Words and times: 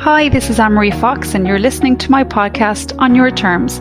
Hi, 0.00 0.28
this 0.28 0.50
is 0.50 0.58
Anne 0.60 0.72
Marie 0.72 0.90
Fox, 0.90 1.34
and 1.34 1.46
you're 1.46 1.58
listening 1.58 1.96
to 1.98 2.10
my 2.10 2.24
podcast 2.24 2.94
On 2.98 3.14
Your 3.14 3.30
Terms, 3.30 3.78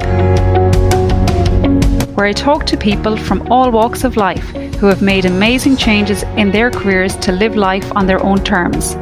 where 2.15 2.25
I 2.25 2.33
talk 2.33 2.65
to 2.67 2.77
people 2.77 3.17
from 3.17 3.51
all 3.51 3.71
walks 3.71 4.03
of 4.03 4.17
life 4.17 4.47
who 4.75 4.87
have 4.87 5.01
made 5.01 5.25
amazing 5.25 5.77
changes 5.77 6.23
in 6.37 6.51
their 6.51 6.71
careers 6.71 7.15
to 7.17 7.31
live 7.31 7.55
life 7.55 7.91
on 7.95 8.07
their 8.07 8.23
own 8.23 8.43
terms. 8.43 8.95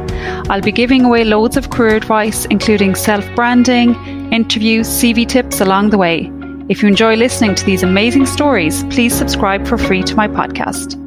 I'll 0.50 0.60
be 0.60 0.72
giving 0.72 1.04
away 1.04 1.24
loads 1.24 1.56
of 1.56 1.70
career 1.70 1.96
advice, 1.96 2.44
including 2.46 2.94
self 2.94 3.24
branding, 3.34 3.94
interviews, 4.30 4.86
CV 4.86 5.26
tips 5.26 5.60
along 5.60 5.90
the 5.90 5.98
way. 5.98 6.30
If 6.68 6.82
you 6.82 6.88
enjoy 6.88 7.16
listening 7.16 7.54
to 7.54 7.64
these 7.64 7.82
amazing 7.82 8.26
stories, 8.26 8.84
please 8.84 9.14
subscribe 9.14 9.66
for 9.66 9.78
free 9.78 10.02
to 10.02 10.14
my 10.14 10.28
podcast. 10.28 10.99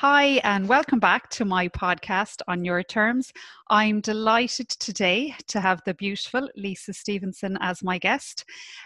Hi, 0.00 0.42
and 0.44 0.68
welcome 0.68 0.98
back 0.98 1.30
to 1.30 1.46
my 1.46 1.68
podcast 1.68 2.42
on 2.48 2.66
your 2.66 2.82
terms. 2.82 3.32
I'm 3.70 4.02
delighted 4.02 4.68
today 4.68 5.34
to 5.48 5.58
have 5.58 5.80
the 5.86 5.94
beautiful 5.94 6.50
Lisa 6.54 6.92
Stevenson 6.92 7.56
as 7.62 7.82
my 7.82 7.96
guest. 7.96 8.44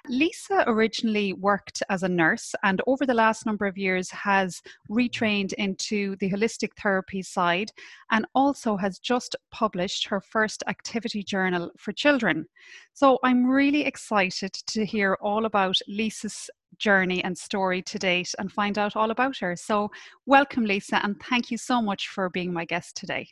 Lisa 0.09 0.63
originally 0.69 1.33
worked 1.33 1.83
as 1.91 2.05
a 2.05 2.09
nurse 2.09 2.55
and 2.63 2.81
over 2.87 3.07
the 3.07 3.15
last 3.15 3.45
number 3.45 3.67
of 3.67 3.77
years 3.77 4.09
has 4.13 4.63
retrained 4.89 5.53
into 5.55 6.15
the 6.21 6.31
holistic 6.31 6.77
therapy 6.81 7.23
side 7.23 7.73
and 8.13 8.25
also 8.37 8.77
has 8.77 9.01
just 9.01 9.35
published 9.51 10.07
her 10.07 10.21
first 10.21 10.63
activity 10.69 11.25
journal 11.25 11.73
for 11.77 11.91
children. 11.91 12.47
So 12.93 13.19
I'm 13.25 13.47
really 13.47 13.85
excited 13.85 14.53
to 14.53 14.87
hear 14.87 15.19
all 15.21 15.45
about 15.45 15.75
Lisa's 15.89 16.49
journey 16.79 17.23
and 17.25 17.37
story 17.37 17.83
to 17.83 17.99
date 17.99 18.35
and 18.39 18.51
find 18.51 18.79
out 18.79 18.97
all 18.97 19.11
about 19.11 19.37
her. 19.39 19.57
So, 19.57 19.91
welcome, 20.27 20.65
Lisa, 20.65 21.01
and 21.05 21.21
thank 21.23 21.51
you 21.51 21.59
so 21.59 21.81
much 21.83 22.09
for 22.09 22.29
being 22.31 22.53
my 22.53 22.65
guest 22.65 22.97
today. 22.97 23.29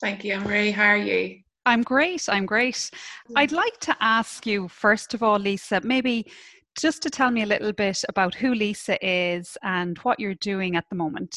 Thank 0.00 0.24
you, 0.24 0.38
Marie. 0.40 0.70
How 0.70 0.88
are 0.88 0.96
you? 0.96 1.40
I'm 1.64 1.82
great. 1.82 2.28
I'm 2.28 2.46
great. 2.46 2.90
I'd 3.36 3.52
like 3.52 3.78
to 3.80 3.96
ask 4.00 4.46
you, 4.46 4.68
first 4.68 5.14
of 5.14 5.22
all, 5.22 5.38
Lisa, 5.38 5.80
maybe 5.84 6.26
just 6.76 7.02
to 7.02 7.10
tell 7.10 7.30
me 7.30 7.42
a 7.42 7.46
little 7.46 7.72
bit 7.72 8.02
about 8.08 8.34
who 8.34 8.54
Lisa 8.54 8.98
is 9.06 9.56
and 9.62 9.98
what 9.98 10.18
you're 10.18 10.34
doing 10.34 10.76
at 10.76 10.84
the 10.88 10.96
moment. 10.96 11.36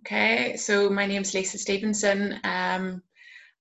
Okay, 0.00 0.56
so 0.56 0.88
my 0.88 1.06
name's 1.06 1.34
Lisa 1.34 1.58
Stevenson. 1.58 2.38
Um, 2.44 3.02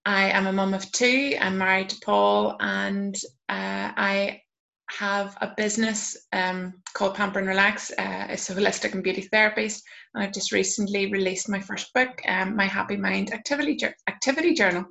I 0.05 0.29
am 0.29 0.47
a 0.47 0.53
mum 0.53 0.73
of 0.73 0.89
two. 0.91 1.35
I'm 1.39 1.57
married 1.57 1.89
to 1.89 1.99
Paul, 2.03 2.55
and 2.59 3.15
uh, 3.49 3.91
I 3.97 4.41
have 4.89 5.37
a 5.41 5.53
business 5.57 6.17
um, 6.33 6.73
called 6.93 7.15
Pamper 7.15 7.39
and 7.39 7.47
Relax. 7.47 7.91
Uh, 7.91 8.27
it's 8.29 8.49
a 8.49 8.55
holistic 8.55 8.93
and 8.93 9.03
beauty 9.03 9.21
therapist, 9.21 9.83
and 10.13 10.23
I've 10.23 10.33
just 10.33 10.51
recently 10.51 11.11
released 11.11 11.49
my 11.49 11.59
first 11.59 11.93
book, 11.93 12.21
um, 12.27 12.55
My 12.55 12.65
Happy 12.65 12.97
Mind 12.97 13.33
Activity 13.33 13.77
Activity 14.07 14.53
Journal. 14.53 14.85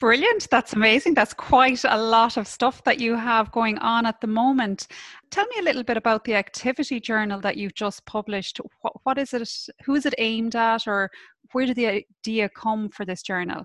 Brilliant! 0.00 0.48
That's 0.50 0.72
amazing. 0.72 1.14
That's 1.14 1.34
quite 1.34 1.84
a 1.84 1.96
lot 1.96 2.36
of 2.36 2.48
stuff 2.48 2.82
that 2.84 2.98
you 2.98 3.14
have 3.14 3.52
going 3.52 3.78
on 3.78 4.04
at 4.04 4.20
the 4.20 4.26
moment. 4.26 4.88
Tell 5.30 5.46
me 5.46 5.56
a 5.60 5.62
little 5.62 5.84
bit 5.84 5.96
about 5.96 6.24
the 6.24 6.34
activity 6.34 6.98
journal 6.98 7.40
that 7.42 7.56
you've 7.56 7.74
just 7.74 8.04
published. 8.04 8.60
what, 8.80 8.94
what 9.04 9.18
is 9.18 9.32
it? 9.32 9.48
Who 9.84 9.94
is 9.94 10.06
it 10.06 10.14
aimed 10.18 10.56
at, 10.56 10.88
or 10.88 11.10
where 11.52 11.66
did 11.66 11.76
the 11.76 12.04
idea 12.26 12.48
come 12.48 12.88
for 12.88 13.04
this 13.04 13.22
journal? 13.22 13.64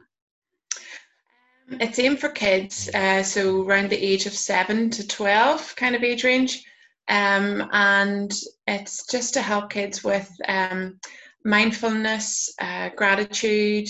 It's 1.69 1.99
aimed 1.99 2.19
for 2.19 2.29
kids, 2.29 2.89
uh, 2.93 3.23
so 3.23 3.61
around 3.61 3.89
the 3.89 4.01
age 4.01 4.25
of 4.25 4.33
seven 4.33 4.89
to 4.91 5.05
12 5.05 5.75
kind 5.75 5.95
of 5.95 6.03
age 6.03 6.23
range. 6.23 6.63
Um, 7.09 7.69
and 7.73 8.31
it's 8.67 9.05
just 9.07 9.33
to 9.33 9.41
help 9.41 9.69
kids 9.69 10.01
with 10.01 10.31
um, 10.47 10.99
mindfulness, 11.43 12.53
uh, 12.59 12.89
gratitude, 12.95 13.89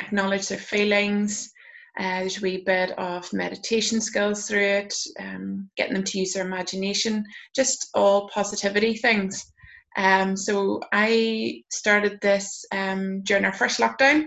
acknowledge 0.00 0.48
their 0.48 0.58
feelings. 0.58 1.50
Uh, 1.98 2.20
there's 2.20 2.38
a 2.38 2.42
wee 2.42 2.62
bit 2.64 2.90
of 2.98 3.32
meditation 3.32 4.00
skills 4.02 4.46
through 4.46 4.60
it, 4.60 4.94
um, 5.18 5.70
getting 5.78 5.94
them 5.94 6.04
to 6.04 6.18
use 6.18 6.34
their 6.34 6.44
imagination, 6.44 7.24
just 7.54 7.88
all 7.94 8.28
positivity 8.28 8.94
things. 8.94 9.52
Um, 9.96 10.36
so 10.36 10.82
I 10.92 11.62
started 11.70 12.20
this 12.20 12.66
um, 12.72 13.22
during 13.22 13.46
our 13.46 13.54
first 13.54 13.80
lockdown, 13.80 14.26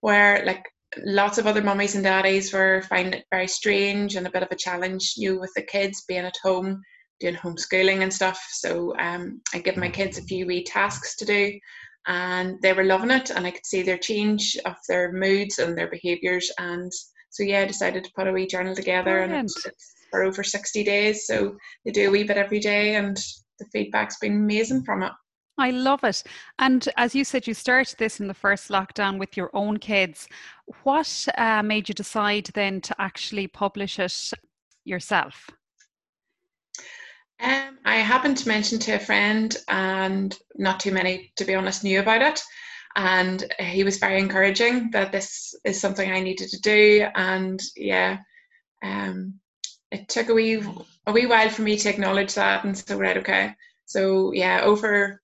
where 0.00 0.44
like 0.46 0.64
lots 1.04 1.38
of 1.38 1.46
other 1.46 1.62
mummies 1.62 1.94
and 1.94 2.04
daddies 2.04 2.52
were 2.52 2.82
finding 2.88 3.14
it 3.14 3.26
very 3.30 3.46
strange 3.46 4.16
and 4.16 4.26
a 4.26 4.30
bit 4.30 4.42
of 4.42 4.48
a 4.50 4.56
challenge, 4.56 5.14
you 5.16 5.34
know, 5.34 5.40
with 5.40 5.52
the 5.54 5.62
kids 5.62 6.04
being 6.08 6.24
at 6.24 6.36
home, 6.42 6.80
doing 7.20 7.34
homeschooling 7.34 8.02
and 8.02 8.12
stuff. 8.12 8.40
So 8.50 8.96
um, 8.98 9.40
I 9.54 9.58
give 9.58 9.76
my 9.76 9.88
kids 9.88 10.18
a 10.18 10.22
few 10.22 10.46
wee 10.46 10.64
tasks 10.64 11.16
to 11.16 11.24
do, 11.24 11.58
and 12.06 12.56
they 12.62 12.72
were 12.72 12.84
loving 12.84 13.10
it, 13.10 13.30
and 13.30 13.46
I 13.46 13.50
could 13.50 13.66
see 13.66 13.82
their 13.82 13.98
change 13.98 14.56
of 14.64 14.74
their 14.88 15.12
moods 15.12 15.58
and 15.58 15.76
their 15.76 15.90
behaviours. 15.90 16.50
And 16.58 16.90
so 17.30 17.42
yeah, 17.42 17.60
I 17.60 17.66
decided 17.66 18.04
to 18.04 18.12
put 18.16 18.26
a 18.26 18.32
wee 18.32 18.46
journal 18.46 18.74
together, 18.74 19.18
Brilliant. 19.18 19.32
and 19.32 19.44
it's, 19.44 19.66
it's 19.66 19.94
for 20.10 20.24
over 20.24 20.42
sixty 20.42 20.82
days. 20.82 21.26
So 21.26 21.56
they 21.84 21.92
do 21.92 22.08
a 22.08 22.10
wee 22.10 22.24
bit 22.24 22.36
every 22.36 22.58
day, 22.58 22.96
and 22.96 23.16
the 23.58 23.66
feedback's 23.72 24.18
been 24.18 24.32
amazing 24.32 24.82
from 24.84 25.02
it. 25.02 25.12
I 25.60 25.70
love 25.70 26.04
it. 26.04 26.22
And 26.58 26.88
as 26.96 27.14
you 27.14 27.24
said, 27.24 27.46
you 27.46 27.54
started 27.54 27.98
this 27.98 28.20
in 28.20 28.28
the 28.28 28.34
first 28.34 28.68
lockdown 28.68 29.18
with 29.18 29.36
your 29.36 29.50
own 29.52 29.78
kids. 29.78 30.28
What 30.82 31.28
uh, 31.36 31.62
made 31.62 31.88
you 31.88 31.94
decide 31.94 32.46
then 32.54 32.80
to 32.82 33.00
actually 33.00 33.46
publish 33.46 33.98
it 33.98 34.32
yourself? 34.84 35.50
Um, 37.42 37.78
I 37.84 37.96
happened 37.96 38.36
to 38.38 38.48
mention 38.48 38.78
to 38.80 38.92
a 38.92 38.98
friend, 38.98 39.56
and 39.68 40.36
not 40.56 40.80
too 40.80 40.92
many, 40.92 41.32
to 41.36 41.44
be 41.44 41.54
honest, 41.54 41.84
knew 41.84 42.00
about 42.00 42.22
it. 42.22 42.40
And 42.96 43.44
he 43.58 43.84
was 43.84 43.98
very 43.98 44.18
encouraging 44.18 44.90
that 44.90 45.12
this 45.12 45.54
is 45.64 45.80
something 45.80 46.10
I 46.10 46.20
needed 46.20 46.50
to 46.50 46.60
do. 46.60 47.06
And 47.14 47.62
yeah, 47.76 48.18
um, 48.82 49.40
it 49.90 50.08
took 50.08 50.28
a 50.28 50.34
wee 50.34 50.62
a 51.06 51.12
wee 51.12 51.26
while 51.26 51.48
for 51.48 51.62
me 51.62 51.76
to 51.76 51.88
acknowledge 51.88 52.34
that 52.34 52.64
and 52.64 52.76
so 52.76 52.96
right, 52.98 53.16
okay. 53.16 53.54
So 53.86 54.32
yeah, 54.32 54.60
over 54.62 55.20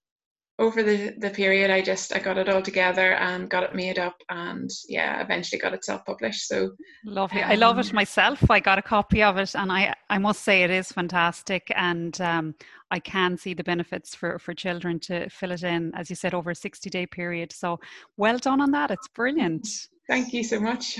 over 0.58 0.82
the, 0.82 1.14
the 1.18 1.30
period 1.30 1.70
i 1.70 1.82
just 1.82 2.14
i 2.14 2.18
got 2.18 2.38
it 2.38 2.48
all 2.48 2.62
together 2.62 3.12
and 3.14 3.50
got 3.50 3.62
it 3.62 3.74
made 3.74 3.98
up 3.98 4.16
and 4.30 4.70
yeah 4.88 5.22
eventually 5.22 5.58
got 5.58 5.74
it 5.74 5.84
self-published. 5.84 6.48
So 6.48 6.70
lovely 7.04 7.42
um, 7.42 7.50
i 7.50 7.54
love 7.54 7.78
it 7.78 7.90
um, 7.90 7.94
myself. 7.94 8.50
I 8.50 8.60
got 8.60 8.78
a 8.78 8.82
copy 8.82 9.22
of 9.22 9.36
it 9.36 9.54
and 9.54 9.70
i 9.70 9.94
i 10.08 10.18
must 10.18 10.42
say 10.42 10.62
it 10.62 10.70
is 10.70 10.90
fantastic 10.92 11.70
and 11.74 12.18
um, 12.20 12.54
i 12.90 12.98
can 12.98 13.36
see 13.36 13.54
the 13.54 13.64
benefits 13.64 14.14
for 14.14 14.38
for 14.38 14.54
children 14.54 14.98
to 15.00 15.28
fill 15.28 15.52
it 15.52 15.62
in 15.62 15.92
as 15.94 16.08
you 16.08 16.16
said 16.16 16.34
over 16.34 16.50
a 16.50 16.54
60 16.54 16.88
day 16.90 17.06
period. 17.06 17.52
So 17.52 17.80
well 18.16 18.38
done 18.38 18.60
on 18.60 18.70
that. 18.72 18.90
It's 18.90 19.08
brilliant. 19.08 19.66
Thank 20.08 20.32
you 20.32 20.42
so 20.42 20.60
much 20.60 20.98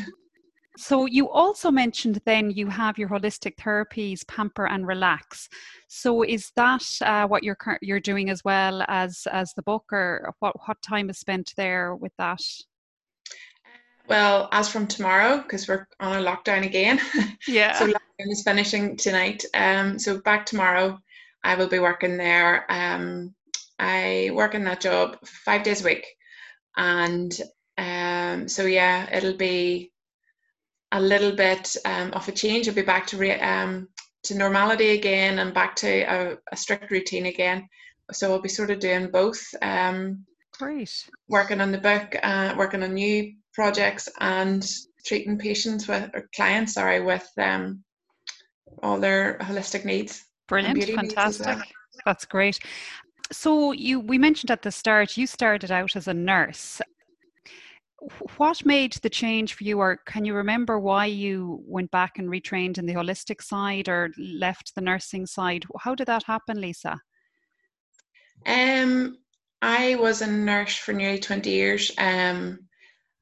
so 0.77 1.07
you 1.07 1.29
also 1.31 1.71
mentioned 1.71 2.21
then 2.27 2.51
you 2.51 2.69
have 2.69 2.99
your 2.99 3.09
holistic 3.09 3.57
therapies, 3.57 4.27
pamper 4.27 4.67
and 4.67 4.87
relax. 4.87 5.49
So 5.89 6.23
is 6.23 6.53
that 6.57 6.85
uh, 7.03 7.27
what 7.27 7.43
you're 7.43 7.59
you're 7.81 8.01
doing 8.01 8.31
as 8.31 8.45
well 8.45 8.85
as 8.89 9.27
as 9.33 9.53
the 9.55 9.63
book, 9.63 9.85
or 9.93 10.35
what 10.41 10.55
what 10.67 10.81
time 10.83 11.09
is 11.11 11.19
spent 11.19 11.55
there 11.57 11.95
with 11.95 12.13
that? 12.19 12.41
Well, 14.09 14.49
as 14.53 14.69
from 14.69 14.87
tomorrow, 14.87 15.39
because 15.39 15.67
we're 15.67 15.87
on 15.99 16.23
a 16.23 16.25
lockdown 16.25 16.65
again. 16.65 17.01
Yeah. 17.49 17.75
so 17.75 17.87
lockdown 17.87 18.33
is 18.33 18.43
finishing 18.43 18.97
tonight. 18.97 19.45
Um, 19.55 19.99
so 19.99 20.21
back 20.21 20.47
tomorrow, 20.47 20.99
I 21.43 21.55
will 21.55 21.69
be 21.69 21.79
working 21.79 22.17
there. 22.17 22.71
Um, 22.71 23.35
I 23.79 24.31
work 24.33 24.55
in 24.55 24.65
that 24.65 24.81
job 24.81 25.19
five 25.25 25.63
days 25.63 25.83
a 25.83 25.85
week, 25.85 26.07
and 26.77 27.33
um, 27.79 28.49
so 28.49 28.65
yeah, 28.65 29.09
it'll 29.15 29.37
be 29.37 29.93
a 30.93 31.01
little 31.01 31.33
bit 31.33 31.77
um, 31.85 32.13
of 32.13 32.29
a 32.29 32.33
change. 32.33 32.69
I'll 32.69 32.75
be 32.75 32.83
back 32.83 33.07
to 33.09 33.17
re- 33.17 33.41
um, 33.41 33.89
to 34.25 34.35
normality 34.35 34.91
again 34.91 35.39
and 35.39 35.55
back 35.55 35.77
to 35.77 35.89
a, 35.89 36.37
a, 36.53 36.57
strict 36.57 36.91
routine 36.91 37.27
again. 37.27 37.69
So 38.13 38.33
I'll 38.33 38.41
be 38.41 38.49
sort 38.49 38.71
of 38.71 38.81
doing 38.81 39.11
both. 39.11 39.43
Um, 39.63 40.25
Great. 40.59 40.91
Working 41.29 41.61
on 41.61 41.73
the 41.73 41.79
book, 41.79 42.17
uh, 42.23 42.55
working 42.57 42.83
on 42.83 42.95
new 42.95 43.35
projects, 43.53 44.09
and 44.21 44.67
treating 45.05 45.39
patients 45.39 45.87
with 45.87 46.11
or 46.15 46.29
clients, 46.35 46.75
sorry, 46.75 47.01
with 47.01 47.29
um, 47.39 47.85
all 48.83 48.99
their 48.99 49.39
holistic 49.39 49.85
needs. 49.85 50.25
Brilliant, 50.49 50.83
fantastic. 50.85 51.47
Well. 51.47 51.63
That's 52.05 52.25
great. 52.25 52.59
So 53.33 53.73
you 53.73 54.01
we 54.01 54.19
mentioned 54.19 54.51
at 54.51 54.63
the 54.63 54.71
start 54.71 55.17
you 55.17 55.27
started 55.27 55.71
out 55.71 55.97
as 55.97 56.09
a 56.09 56.15
nurse 56.15 56.81
what 58.37 58.65
made 58.65 58.93
the 58.95 59.11
change 59.11 59.55
for 59.55 59.65
you 59.65 59.79
or 59.79 59.99
can 60.07 60.25
you 60.25 60.35
remember 60.35 60.79
why 60.79 61.07
you 61.07 61.61
went 61.67 61.91
back 61.91 62.19
and 62.19 62.29
retrained 62.29 62.79
in 62.79 62.87
the 62.87 62.95
holistic 62.95 63.43
side 63.43 63.89
or 63.89 64.11
left 64.19 64.75
the 64.75 64.81
nursing 64.81 65.27
side? 65.27 65.65
How 65.81 65.95
did 65.95 66.07
that 66.07 66.25
happen 66.25 66.61
lisa? 66.61 67.01
Um 68.47 69.19
i 69.63 69.97
was 69.97 70.23
a 70.23 70.27
nurse 70.27 70.77
for 70.77 70.93
nearly 70.93 71.19
20 71.19 71.51
years. 71.51 71.93
Um 71.99 72.61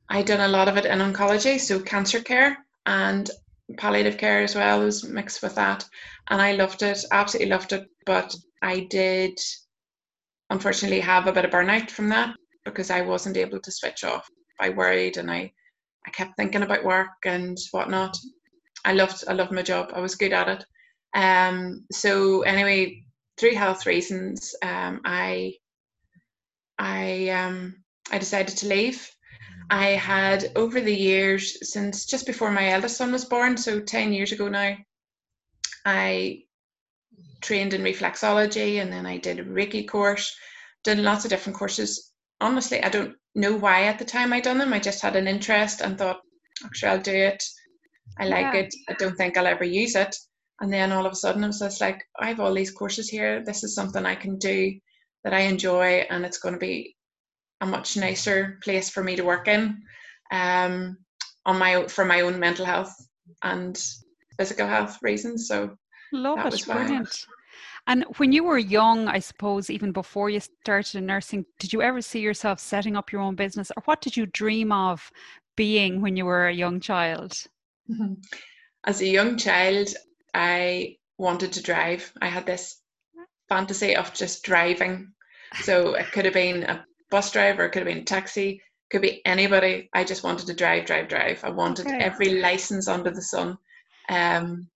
i 0.09 0.23
done 0.23 0.41
a 0.41 0.49
lot 0.49 0.69
of 0.69 0.77
it 0.77 0.85
in 0.85 0.99
oncology 0.99 1.59
so 1.59 1.81
cancer 1.81 2.21
care 2.21 2.59
and 2.87 3.31
palliative 3.79 4.19
care 4.19 4.43
as 4.43 4.55
well 4.55 4.81
was 4.81 5.09
mixed 5.09 5.43
with 5.43 5.55
that 5.55 5.83
and 6.29 6.43
i 6.43 6.53
loved 6.53 6.83
it 6.83 7.03
absolutely 7.13 7.51
loved 7.51 7.73
it 7.73 7.87
but 8.05 8.37
i 8.61 8.81
did 8.91 9.39
unfortunately 10.51 11.01
have 11.01 11.27
a 11.27 11.33
bit 11.33 11.47
of 11.47 11.51
burnout 11.51 11.91
from 11.91 12.11
that 12.11 12.35
because 12.65 12.91
I 12.91 13.03
wasn't 13.03 13.37
able 13.37 13.61
to 13.61 13.71
switch 13.71 14.05
off. 14.05 14.29
I 14.61 14.71
worried 14.71 15.17
and 15.17 15.31
I, 15.31 15.53
I 16.07 16.11
kept 16.11 16.37
thinking 16.37 16.63
about 16.63 16.85
work 16.85 17.25
and 17.25 17.59
whatnot. 17.73 18.17
I 18.85 18.93
loved 18.93 19.25
I 19.27 19.33
loved 19.33 19.53
my 19.53 19.63
job. 19.63 19.91
I 19.95 20.01
was 20.01 20.15
good 20.15 20.33
at 20.33 20.49
it. 20.49 20.65
Um, 21.15 21.85
so 21.93 22.43
anyway, 22.43 23.05
through 23.39 23.55
health 23.55 23.87
reasons, 23.87 24.55
um, 24.63 25.01
I 25.05 25.55
I 26.79 27.29
um, 27.29 27.83
I 28.11 28.19
decided 28.19 28.57
to 28.59 28.69
leave. 28.69 29.11
I 29.71 29.91
had 29.91 30.53
over 30.57 30.81
the 30.81 30.95
years 30.95 31.71
since 31.73 32.05
just 32.05 32.27
before 32.27 32.51
my 32.51 32.71
eldest 32.71 32.97
son 32.97 33.13
was 33.13 33.25
born, 33.25 33.57
so 33.57 33.81
ten 33.81 34.13
years 34.13 34.33
ago 34.33 34.49
now, 34.49 34.77
I 35.87 36.43
trained 37.41 37.75
in 37.75 37.83
reflexology 37.83 38.81
and 38.81 38.93
then 38.93 39.07
I 39.07 39.19
did 39.19 39.39
a 39.39 39.45
Reiki 39.45 39.87
course, 39.87 40.37
did 40.83 40.99
lots 40.99 41.25
of 41.25 41.31
different 41.31 41.59
courses. 41.59 42.13
Honestly, 42.45 42.83
I 42.83 42.91
don't 42.91 43.17
know 43.35 43.57
why 43.57 43.85
at 43.85 43.99
the 43.99 44.05
time 44.05 44.35
I 44.35 44.41
done 44.41 44.59
them. 44.59 44.75
I 44.75 44.79
just 44.79 45.01
had 45.01 45.17
an 45.17 45.27
interest 45.27 45.81
and 45.81 45.97
thought, 45.97 46.21
actually, 46.63 46.91
I'll 46.91 47.01
do 47.01 47.15
it. 47.15 47.43
I 48.19 48.27
like 48.27 48.53
yeah. 48.53 48.61
it. 48.61 48.75
I 48.87 48.93
don't 48.99 49.17
think 49.17 49.39
I'll 49.39 49.47
ever 49.47 49.65
use 49.65 49.95
it. 49.95 50.15
And 50.61 50.71
then 50.71 50.93
all 50.93 51.07
of 51.07 51.13
a 51.13 51.17
sudden, 51.17 51.43
I 51.43 51.47
was 51.47 51.61
just 51.61 51.81
like, 51.81 52.05
I 52.21 52.29
have 52.29 52.41
all 52.41 52.53
these 52.53 52.71
courses 52.71 53.09
here. 53.09 53.43
This 53.43 53.65
is 53.65 53.75
something 53.75 54.05
I 54.05 54.15
can 54.15 54.37
do 54.37 54.79
that 55.25 55.33
I 55.33 55.41
enjoy, 55.41 56.07
and 56.11 56.27
it's 56.27 56.39
going 56.39 56.53
to 56.53 56.61
be 56.61 56.97
a 57.63 57.67
much 57.67 57.97
nicer 57.97 58.59
place 58.63 58.91
for 58.91 59.03
me 59.03 59.17
to 59.17 59.25
work 59.25 59.49
in, 59.49 59.83
um, 60.31 60.99
on 61.47 61.59
my 61.59 61.87
for 61.89 62.05
my 62.05 62.21
own 62.21 62.39
mental 62.39 62.67
health 62.67 62.95
and 63.43 63.83
physical 64.37 64.69
health 64.69 64.99
reasons. 65.01 65.49
So 65.49 65.77
love 66.13 66.37
that 66.37 66.53
it, 66.53 66.67
brilliant. 66.67 67.27
And 67.87 68.05
when 68.17 68.33
you 68.33 68.45
were 68.45 68.59
young, 68.59 69.09
I 69.09 69.19
suppose, 69.19 69.71
even 69.71 69.93
before 69.93 70.31
you 70.31 70.41
started 70.41 70.97
in 70.97 71.07
nursing, 71.07 71.45
did 71.59 71.73
you 71.73 71.83
ever 71.83 72.01
see 72.01 72.21
yourself 72.21 72.59
setting 72.61 72.97
up 72.97 73.13
your 73.13 73.21
own 73.21 73.35
business, 73.35 73.71
or 73.77 73.83
what 73.85 74.01
did 74.01 74.17
you 74.17 74.27
dream 74.27 74.73
of 74.73 75.11
being 75.57 76.01
when 76.01 76.17
you 76.17 76.25
were 76.25 76.49
a 76.49 76.55
young 76.55 76.81
child? 76.81 77.37
As 78.87 79.01
a 79.01 79.07
young 79.07 79.37
child, 79.37 79.89
I 80.33 80.97
wanted 81.19 81.53
to 81.53 81.63
drive. 81.63 82.13
I 82.21 82.29
had 82.29 82.47
this 82.47 82.81
fantasy 83.49 83.95
of 83.97 84.13
just 84.13 84.43
driving. 84.43 85.13
So 85.63 85.95
it 85.95 86.11
could 86.13 86.25
have 86.25 86.35
been 86.35 86.65
a 86.65 86.85
bus 87.11 87.31
driver, 87.31 87.65
it 87.65 87.71
could 87.71 87.87
have 87.87 87.95
been 87.95 88.03
a 88.03 88.05
taxi, 88.05 88.61
could 88.91 89.03
be 89.03 89.25
anybody. 89.25 89.89
I 89.93 90.05
just 90.05 90.25
wanted 90.25 90.47
to 90.47 90.55
drive, 90.55 90.87
drive, 90.87 91.09
drive. 91.09 91.41
I 91.45 91.51
wanted 91.51 91.87
okay. 91.87 91.99
every 91.99 92.41
license 92.41 92.89
under 92.89 93.11
the 93.11 93.23
sun. 93.23 93.57
Um, 94.09 94.69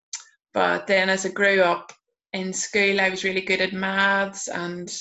but 0.55 0.87
then 0.87 1.11
as 1.11 1.27
I 1.27 1.31
grew 1.31 1.61
up 1.61 1.93
in 2.33 2.53
school, 2.53 3.01
I 3.01 3.11
was 3.11 3.25
really 3.25 3.41
good 3.41 3.61
at 3.61 3.73
maths 3.73 4.49
and 4.49 4.93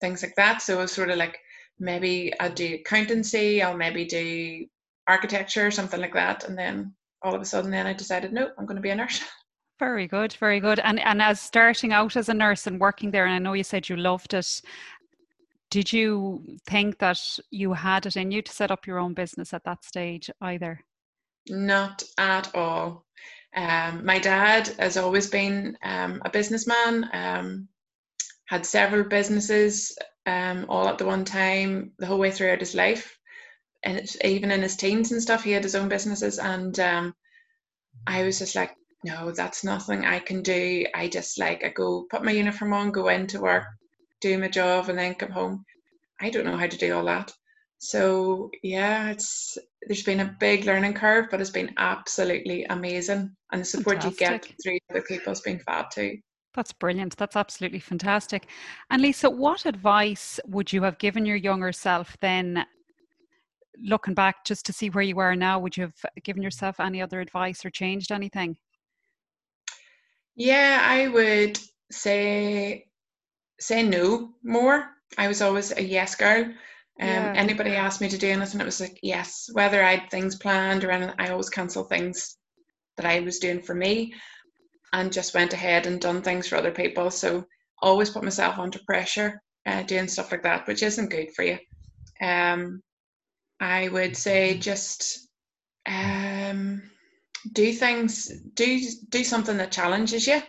things 0.00 0.22
like 0.22 0.34
that. 0.36 0.62
So 0.62 0.78
it 0.78 0.82
was 0.82 0.92
sort 0.92 1.10
of 1.10 1.18
like 1.18 1.38
maybe 1.78 2.32
I'll 2.40 2.52
do 2.52 2.74
accountancy, 2.76 3.62
I'll 3.62 3.76
maybe 3.76 4.04
do 4.04 4.66
architecture, 5.06 5.70
something 5.70 6.00
like 6.00 6.14
that. 6.14 6.44
And 6.44 6.56
then 6.56 6.94
all 7.22 7.34
of 7.34 7.40
a 7.40 7.44
sudden, 7.44 7.70
then 7.70 7.86
I 7.86 7.92
decided, 7.92 8.32
no, 8.32 8.50
I'm 8.58 8.66
going 8.66 8.76
to 8.76 8.82
be 8.82 8.90
a 8.90 8.94
nurse. 8.94 9.22
Very 9.78 10.06
good, 10.06 10.32
very 10.40 10.58
good. 10.58 10.78
And 10.78 10.98
and 11.00 11.20
as 11.20 11.38
starting 11.38 11.92
out 11.92 12.16
as 12.16 12.30
a 12.30 12.34
nurse 12.34 12.66
and 12.66 12.80
working 12.80 13.10
there, 13.10 13.26
and 13.26 13.34
I 13.34 13.38
know 13.38 13.52
you 13.52 13.62
said 13.62 13.90
you 13.90 13.96
loved 13.98 14.32
it. 14.32 14.62
Did 15.70 15.92
you 15.92 16.42
think 16.66 16.98
that 17.00 17.20
you 17.50 17.74
had 17.74 18.06
it 18.06 18.16
in 18.16 18.30
you 18.30 18.40
to 18.40 18.50
set 18.50 18.70
up 18.70 18.86
your 18.86 18.98
own 18.98 19.12
business 19.12 19.52
at 19.52 19.64
that 19.64 19.84
stage 19.84 20.30
either? 20.40 20.80
Not 21.50 22.02
at 22.16 22.54
all. 22.54 23.04
Um, 23.56 24.04
my 24.04 24.18
dad 24.18 24.68
has 24.78 24.96
always 24.96 25.28
been 25.28 25.78
um, 25.82 26.20
a 26.24 26.30
businessman, 26.30 27.08
um, 27.12 27.68
had 28.46 28.66
several 28.66 29.04
businesses 29.04 29.96
um, 30.26 30.66
all 30.68 30.88
at 30.88 30.98
the 30.98 31.06
one 31.06 31.24
time, 31.24 31.92
the 31.98 32.06
whole 32.06 32.18
way 32.18 32.30
throughout 32.30 32.60
his 32.60 32.74
life. 32.74 33.18
And 33.82 34.08
even 34.24 34.50
in 34.50 34.62
his 34.62 34.76
teens 34.76 35.12
and 35.12 35.22
stuff, 35.22 35.44
he 35.44 35.52
had 35.52 35.62
his 35.62 35.74
own 35.74 35.88
businesses. 35.88 36.38
And 36.38 36.78
um, 36.80 37.14
I 38.06 38.24
was 38.24 38.38
just 38.38 38.54
like, 38.54 38.74
no, 39.04 39.30
that's 39.32 39.64
nothing 39.64 40.04
I 40.04 40.18
can 40.18 40.42
do. 40.42 40.84
I 40.94 41.08
just 41.08 41.38
like 41.38 41.64
I 41.64 41.68
go 41.68 42.06
put 42.10 42.24
my 42.24 42.32
uniform 42.32 42.72
on, 42.72 42.90
go 42.90 43.08
into 43.08 43.40
work, 43.40 43.64
do 44.20 44.36
my 44.38 44.48
job, 44.48 44.88
and 44.88 44.98
then 44.98 45.14
come 45.14 45.30
home. 45.30 45.64
I 46.20 46.30
don't 46.30 46.44
know 46.44 46.56
how 46.56 46.66
to 46.66 46.76
do 46.76 46.94
all 46.94 47.04
that. 47.04 47.32
So 47.78 48.50
yeah, 48.62 49.10
it's 49.10 49.58
there's 49.86 50.02
been 50.02 50.20
a 50.20 50.36
big 50.40 50.64
learning 50.64 50.94
curve, 50.94 51.26
but 51.30 51.40
it's 51.40 51.50
been 51.50 51.72
absolutely 51.78 52.64
amazing, 52.64 53.34
and 53.52 53.60
the 53.60 53.64
support 53.64 54.02
fantastic. 54.02 54.20
you 54.20 54.26
get 54.26 54.62
through 54.62 54.78
other 54.90 55.02
people 55.02 55.30
has 55.30 55.40
been 55.40 55.60
fab 55.60 55.90
too. 55.90 56.18
That's 56.54 56.72
brilliant. 56.72 57.16
That's 57.16 57.36
absolutely 57.36 57.80
fantastic. 57.80 58.48
And 58.90 59.02
Lisa, 59.02 59.28
what 59.28 59.66
advice 59.66 60.40
would 60.46 60.72
you 60.72 60.82
have 60.82 60.98
given 60.98 61.26
your 61.26 61.36
younger 61.36 61.70
self 61.70 62.16
then? 62.20 62.64
Looking 63.78 64.14
back, 64.14 64.44
just 64.46 64.64
to 64.66 64.72
see 64.72 64.88
where 64.88 65.04
you 65.04 65.18
are 65.18 65.36
now, 65.36 65.58
would 65.58 65.76
you 65.76 65.82
have 65.82 66.24
given 66.24 66.42
yourself 66.42 66.80
any 66.80 67.02
other 67.02 67.20
advice 67.20 67.64
or 67.64 67.70
changed 67.70 68.10
anything? 68.10 68.56
Yeah, 70.34 70.80
I 70.82 71.08
would 71.08 71.58
say 71.92 72.86
say 73.60 73.82
no 73.82 74.30
more. 74.42 74.90
I 75.18 75.28
was 75.28 75.42
always 75.42 75.72
a 75.76 75.82
yes 75.82 76.14
girl. 76.14 76.52
Um, 77.00 77.08
yeah. 77.08 77.32
Anybody 77.36 77.70
asked 77.72 78.00
me 78.00 78.08
to 78.08 78.18
do 78.18 78.30
anything, 78.30 78.60
it 78.60 78.64
was 78.64 78.80
like 78.80 78.98
yes. 79.02 79.48
Whether 79.52 79.82
I 79.82 79.96
had 79.96 80.10
things 80.10 80.36
planned 80.36 80.84
or 80.84 80.90
anything, 80.90 81.14
I 81.18 81.28
always 81.28 81.50
cancel 81.50 81.84
things 81.84 82.36
that 82.96 83.06
I 83.06 83.20
was 83.20 83.38
doing 83.38 83.62
for 83.62 83.74
me, 83.74 84.14
and 84.92 85.12
just 85.12 85.34
went 85.34 85.52
ahead 85.52 85.86
and 85.86 86.00
done 86.00 86.22
things 86.22 86.48
for 86.48 86.56
other 86.56 86.72
people. 86.72 87.10
So 87.10 87.44
always 87.82 88.10
put 88.10 88.24
myself 88.24 88.58
under 88.58 88.78
pressure, 88.86 89.42
uh, 89.66 89.82
doing 89.82 90.08
stuff 90.08 90.32
like 90.32 90.42
that, 90.44 90.66
which 90.66 90.82
isn't 90.82 91.10
good 91.10 91.34
for 91.34 91.44
you. 91.44 91.58
Um, 92.22 92.82
I 93.60 93.88
would 93.88 94.16
say 94.16 94.56
just 94.56 95.28
um, 95.86 96.82
do 97.52 97.72
things 97.72 98.28
do 98.54 98.80
do 99.08 99.24
something 99.24 99.56
that 99.58 99.72
challenges 99.72 100.26
you 100.26 100.40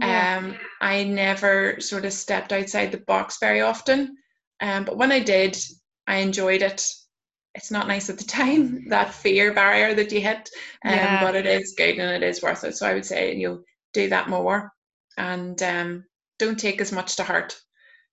yeah. 0.00 0.38
um 0.38 0.56
i 0.80 1.04
never 1.04 1.80
sort 1.80 2.04
of 2.04 2.12
stepped 2.12 2.52
outside 2.52 2.92
the 2.92 2.98
box 3.06 3.38
very 3.40 3.60
often 3.60 4.16
um 4.62 4.84
but 4.84 4.96
when 4.96 5.12
i 5.12 5.18
did 5.18 5.56
i 6.06 6.16
enjoyed 6.16 6.62
it 6.62 6.86
it's 7.54 7.70
not 7.70 7.88
nice 7.88 8.08
at 8.08 8.16
the 8.18 8.24
time 8.24 8.84
that 8.88 9.12
fear 9.12 9.52
barrier 9.52 9.94
that 9.94 10.12
you 10.12 10.20
hit 10.20 10.48
um 10.84 10.92
yeah. 10.92 11.22
but 11.22 11.34
it 11.34 11.46
is 11.46 11.74
good 11.76 11.98
and 11.98 12.22
it 12.22 12.26
is 12.26 12.42
worth 12.42 12.64
it 12.64 12.76
so 12.76 12.86
i 12.86 12.94
would 12.94 13.04
say 13.04 13.34
you 13.34 13.48
know 13.48 13.60
do 13.92 14.08
that 14.08 14.28
more 14.28 14.72
and 15.18 15.62
um 15.62 16.04
don't 16.38 16.58
take 16.58 16.80
as 16.80 16.92
much 16.92 17.16
to 17.16 17.22
heart 17.22 17.54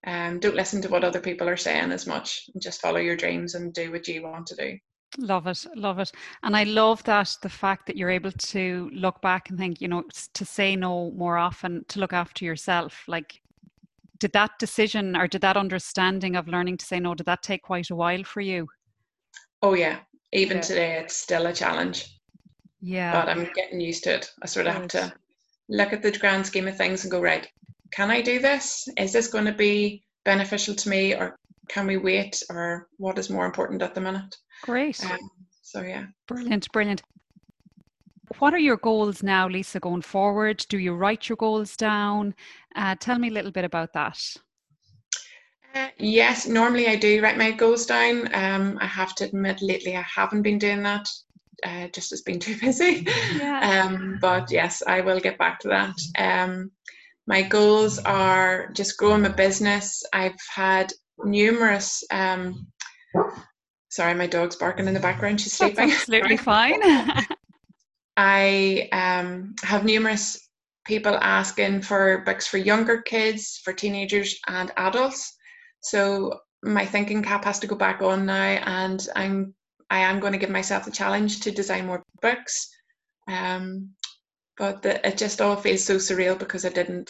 um 0.05 0.39
don't 0.39 0.55
listen 0.55 0.81
to 0.81 0.89
what 0.89 1.03
other 1.03 1.21
people 1.21 1.47
are 1.47 1.57
saying 1.57 1.91
as 1.91 2.05
much 2.05 2.49
just 2.61 2.81
follow 2.81 2.99
your 2.99 3.15
dreams 3.15 3.55
and 3.55 3.73
do 3.73 3.91
what 3.91 4.07
you 4.07 4.23
want 4.23 4.45
to 4.47 4.55
do 4.55 4.77
Love 5.17 5.47
it, 5.47 5.65
love 5.75 5.99
it. 5.99 6.11
And 6.43 6.55
I 6.55 6.63
love 6.63 7.03
that 7.03 7.35
the 7.41 7.49
fact 7.49 7.87
that 7.87 7.97
you're 7.97 8.11
able 8.11 8.31
to 8.31 8.91
look 8.93 9.21
back 9.21 9.49
and 9.49 9.57
think, 9.57 9.81
you 9.81 9.87
know, 9.87 10.03
to 10.33 10.45
say 10.45 10.75
no 10.75 11.11
more 11.11 11.37
often, 11.37 11.83
to 11.89 11.99
look 11.99 12.13
after 12.13 12.45
yourself. 12.45 13.03
Like, 13.07 13.41
did 14.19 14.33
that 14.33 14.51
decision 14.59 15.15
or 15.15 15.27
did 15.27 15.41
that 15.41 15.57
understanding 15.57 16.35
of 16.35 16.47
learning 16.47 16.77
to 16.77 16.85
say 16.85 16.99
no, 16.99 17.15
did 17.15 17.25
that 17.25 17.41
take 17.41 17.63
quite 17.63 17.89
a 17.89 17.95
while 17.95 18.23
for 18.23 18.41
you? 18.41 18.67
Oh, 19.61 19.73
yeah. 19.73 19.99
Even 20.33 20.57
yeah. 20.57 20.61
today, 20.61 20.99
it's 20.99 21.15
still 21.15 21.47
a 21.47 21.53
challenge. 21.53 22.19
Yeah. 22.81 23.11
But 23.11 23.29
I'm 23.29 23.49
getting 23.55 23.79
used 23.79 24.03
to 24.05 24.15
it. 24.15 24.31
I 24.41 24.45
sort 24.45 24.67
of 24.67 24.73
have 24.73 24.87
to 24.89 25.13
look 25.69 25.93
at 25.93 26.01
the 26.01 26.11
grand 26.11 26.45
scheme 26.45 26.67
of 26.67 26.77
things 26.77 27.03
and 27.03 27.11
go, 27.11 27.21
right, 27.21 27.47
can 27.91 28.11
I 28.11 28.21
do 28.21 28.39
this? 28.39 28.87
Is 28.97 29.13
this 29.13 29.27
going 29.27 29.45
to 29.45 29.53
be 29.53 30.03
beneficial 30.25 30.75
to 30.75 30.89
me 30.89 31.15
or 31.15 31.37
can 31.69 31.87
we 31.87 31.97
wait 31.97 32.41
or 32.49 32.87
what 32.97 33.17
is 33.17 33.29
more 33.29 33.45
important 33.45 33.81
at 33.81 33.95
the 33.95 34.01
minute? 34.01 34.35
Great. 34.63 35.03
Um, 35.03 35.17
so 35.61 35.81
yeah. 35.81 36.05
Brilliant, 36.27 36.71
brilliant. 36.71 37.01
What 38.37 38.53
are 38.53 38.59
your 38.59 38.77
goals 38.77 39.23
now, 39.23 39.49
Lisa, 39.49 39.79
going 39.79 40.01
forward? 40.01 40.63
Do 40.69 40.77
you 40.77 40.93
write 40.93 41.27
your 41.27 41.35
goals 41.35 41.75
down? 41.75 42.35
Uh, 42.75 42.95
tell 42.99 43.17
me 43.17 43.29
a 43.29 43.31
little 43.31 43.51
bit 43.51 43.65
about 43.65 43.93
that. 43.93 44.19
Uh, 45.73 45.87
yes, 45.97 46.47
normally 46.47 46.87
I 46.87 46.95
do 46.95 47.21
write 47.21 47.37
my 47.37 47.51
goals 47.51 47.85
down. 47.85 48.33
Um, 48.33 48.77
I 48.81 48.85
have 48.85 49.15
to 49.15 49.25
admit, 49.25 49.61
lately 49.61 49.95
I 49.97 50.03
haven't 50.03 50.43
been 50.43 50.57
doing 50.57 50.83
that. 50.83 51.07
Uh, 51.63 51.87
just 51.89 52.11
has 52.11 52.21
been 52.21 52.39
too 52.47 52.57
busy. 52.59 53.05
Yeah. 53.35 53.87
Um, 53.87 54.17
but 54.21 54.51
yes, 54.51 54.83
I 54.85 55.01
will 55.01 55.19
get 55.19 55.37
back 55.37 55.59
to 55.61 55.67
that. 55.69 55.95
Um, 56.17 56.71
my 57.27 57.41
goals 57.41 57.99
are 57.99 58.69
just 58.73 58.97
growing 58.97 59.23
my 59.23 59.29
business. 59.29 60.03
I've 60.13 60.39
had 60.55 60.91
numerous 61.23 62.03
um, 62.11 62.67
Sorry, 63.89 64.13
my 64.13 64.27
dog's 64.27 64.55
barking 64.55 64.87
in 64.87 64.93
the 64.93 64.99
background. 64.99 65.41
She's 65.41 65.53
sleeping. 65.53 65.89
That's 65.89 66.01
absolutely 66.01 66.37
fine. 66.37 66.79
I 68.21 68.89
um, 68.91 69.55
have 69.63 69.85
numerous 69.85 70.49
people 70.85 71.15
asking 71.15 71.83
for 71.83 72.17
books 72.25 72.45
for 72.45 72.57
younger 72.57 73.01
kids, 73.01 73.61
for 73.63 73.71
teenagers 73.71 74.37
and 74.45 74.73
adults. 74.75 75.37
So 75.79 76.41
my 76.61 76.85
thinking 76.85 77.23
cap 77.23 77.45
has 77.45 77.59
to 77.59 77.67
go 77.67 77.77
back 77.77 78.01
on 78.01 78.25
now, 78.25 78.61
and 78.65 79.07
I'm 79.15 79.53
I 79.89 79.99
am 79.99 80.19
going 80.19 80.33
to 80.33 80.37
give 80.39 80.49
myself 80.49 80.83
the 80.83 80.91
challenge 80.91 81.39
to 81.39 81.51
design 81.51 81.85
more 81.85 82.03
books. 82.21 82.69
Um, 83.29 83.91
but 84.57 84.81
the, 84.81 85.07
it 85.07 85.17
just 85.17 85.39
all 85.39 85.55
feels 85.55 85.85
so 85.85 85.95
surreal 85.95 86.37
because 86.37 86.65
I 86.65 86.69
didn't 86.69 87.09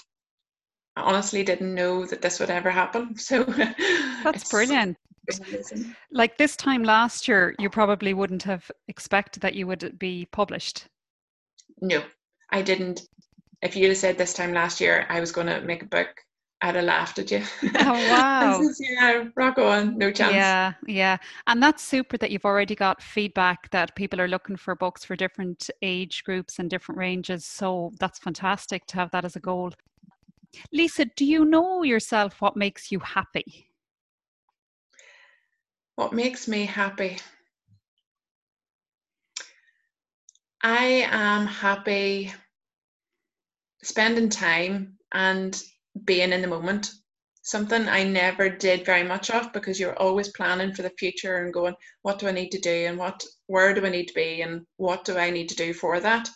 I 0.95 1.01
honestly 1.01 1.41
didn't 1.43 1.73
know 1.73 2.05
that 2.05 2.21
this 2.21 2.39
would 2.39 2.51
ever 2.51 2.69
happen. 2.69 3.15
So 3.17 3.43
that's 4.23 4.47
brilliant. 4.51 4.95
like 6.11 6.37
this 6.37 6.55
time 6.55 6.83
last 6.83 7.27
year, 7.27 7.55
you 7.57 7.71
probably 7.71 8.13
wouldn't 8.13 8.43
have 8.43 8.69
expected 8.87 9.41
that 9.41 9.55
you 9.55 9.65
would 9.65 9.97
be 9.97 10.27
published. 10.31 10.87
No, 11.81 12.03
I 12.49 12.61
didn't. 12.61 13.07
If 13.61 13.75
you'd 13.75 13.89
have 13.89 13.97
said 13.97 14.17
this 14.17 14.33
time 14.33 14.53
last 14.53 14.79
year 14.79 15.05
I 15.09 15.19
was 15.19 15.31
going 15.31 15.47
to 15.47 15.61
make 15.61 15.83
a 15.83 15.87
book, 15.87 16.07
I'd 16.61 16.75
have 16.75 16.85
laughed 16.85 17.19
at 17.19 17.31
you. 17.31 17.43
Oh 17.79 18.09
wow! 18.09 18.61
yeah, 18.79 19.25
rock 19.35 19.57
on, 19.57 19.97
no 19.97 20.11
chance. 20.11 20.33
Yeah, 20.33 20.73
yeah, 20.87 21.17
and 21.47 21.63
that's 21.63 21.83
super 21.83 22.17
that 22.17 22.31
you've 22.31 22.45
already 22.45 22.75
got 22.75 23.01
feedback 23.01 23.69
that 23.71 23.95
people 23.95 24.19
are 24.19 24.27
looking 24.27 24.57
for 24.57 24.75
books 24.75 25.05
for 25.05 25.15
different 25.15 25.69
age 25.81 26.23
groups 26.23 26.59
and 26.59 26.69
different 26.69 26.99
ranges. 26.99 27.45
So 27.45 27.91
that's 27.99 28.19
fantastic 28.19 28.85
to 28.87 28.95
have 28.95 29.11
that 29.11 29.25
as 29.25 29.35
a 29.35 29.39
goal. 29.39 29.71
Lisa, 30.73 31.05
do 31.15 31.25
you 31.25 31.45
know 31.45 31.83
yourself 31.83 32.41
what 32.41 32.57
makes 32.57 32.91
you 32.91 32.99
happy? 32.99 33.67
What 35.95 36.13
makes 36.13 36.47
me 36.47 36.65
happy? 36.65 37.17
I 40.61 41.07
am 41.09 41.45
happy 41.45 42.33
spending 43.83 44.29
time 44.29 44.97
and 45.13 45.61
being 46.05 46.33
in 46.33 46.41
the 46.41 46.47
moment. 46.47 46.91
Something 47.41 47.87
I 47.87 48.03
never 48.03 48.49
did 48.49 48.85
very 48.85 49.03
much 49.03 49.29
of 49.31 49.53
because 49.53 49.79
you're 49.79 49.97
always 49.97 50.27
planning 50.29 50.73
for 50.73 50.81
the 50.81 50.91
future 50.99 51.37
and 51.37 51.53
going, 51.53 51.75
what 52.01 52.19
do 52.19 52.27
I 52.27 52.31
need 52.31 52.51
to 52.51 52.59
do 52.59 52.69
and 52.69 52.97
what 52.97 53.23
where 53.47 53.73
do 53.73 53.85
I 53.85 53.89
need 53.89 54.07
to 54.07 54.13
be 54.13 54.41
and 54.41 54.65
what 54.77 55.05
do 55.05 55.17
I 55.17 55.31
need 55.31 55.49
to 55.49 55.55
do 55.55 55.73
for 55.73 55.99
that? 55.99 56.29